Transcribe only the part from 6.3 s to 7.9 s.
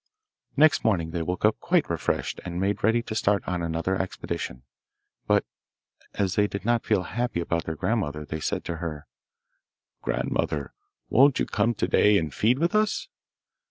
they did not feel happy about their